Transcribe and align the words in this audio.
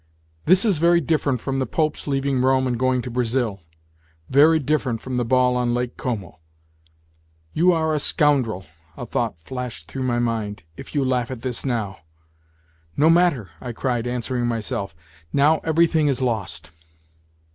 "This 0.45 0.65
is 0.65 0.79
very 0.79 0.99
different 0.99 1.41
from 1.41 1.59
the 1.59 1.67
Pope's 1.67 2.07
leaving 2.07 2.41
Rome 2.41 2.65
and 2.65 2.79
going 2.79 3.03
to 3.03 3.11
Brazil, 3.11 3.59
very 4.31 4.57
different 4.57 4.99
from 4.99 5.17
the 5.17 5.23
ball 5.23 5.55
on 5.55 5.75
Lake 5.75 5.95
Como!"" 5.95 6.39
You 7.53 7.71
are 7.71 7.93
a 7.93 7.99
scoundrel," 7.99 8.65
a 8.97 9.05
thought 9.05 9.37
flashed 9.39 9.87
through 9.87 10.01
my 10.01 10.17
mind," 10.17 10.63
if 10.75 10.95
you 10.95 11.05
laugh 11.05 11.29
at 11.29 11.43
this 11.43 11.63
now."" 11.63 11.99
No 12.97 13.11
matter!" 13.11 13.51
I 13.61 13.73
cried, 13.73 14.07
answering 14.07 14.45
mj^self." 14.45 14.93
Now 15.33 15.59
everything 15.59 16.07
is 16.07 16.19
lost 16.19 16.71